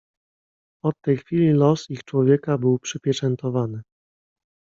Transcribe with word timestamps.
"Od 0.85 0.95
tej 1.01 1.17
chwili 1.17 1.51
los 1.53 1.89
ich 1.89 2.03
człowieka 2.03 2.57
był 2.57 2.79
przypieczętowany." 2.79 3.81